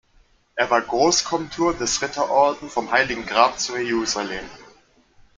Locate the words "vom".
2.71-2.91